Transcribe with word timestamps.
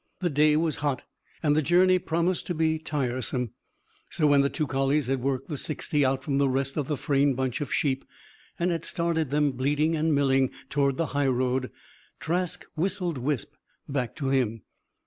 The 0.19 0.31
day 0.31 0.57
was 0.57 0.77
hot; 0.77 1.03
and 1.43 1.55
the 1.55 1.61
journey 1.61 1.99
promised 1.99 2.47
to 2.47 2.55
be 2.55 2.79
tiresome. 2.79 3.51
So, 4.09 4.25
when 4.25 4.41
the 4.41 4.49
two 4.49 4.65
collies 4.65 5.05
had 5.05 5.21
worked 5.21 5.47
the 5.47 5.57
sixty 5.57 6.03
out 6.03 6.23
from 6.23 6.39
the 6.39 6.49
rest 6.49 6.75
of 6.75 6.87
the 6.87 6.97
Frayne 6.97 7.35
bunch 7.35 7.61
of 7.61 7.71
sheep 7.71 8.03
and 8.57 8.71
had 8.71 8.83
started 8.83 9.29
them, 9.29 9.51
bleating 9.51 9.95
and 9.95 10.15
milling, 10.15 10.49
toward 10.71 10.97
the 10.97 11.05
highroad, 11.13 11.69
Trask 12.19 12.65
whistled 12.75 13.19
Wisp 13.19 13.53
back 13.87 14.15
to 14.15 14.29
him. 14.29 14.63